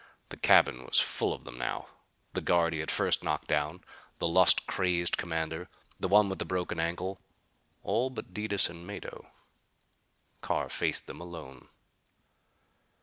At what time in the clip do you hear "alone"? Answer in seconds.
11.21-11.67